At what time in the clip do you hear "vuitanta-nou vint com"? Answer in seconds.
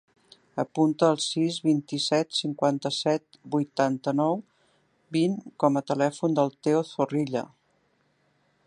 3.57-5.79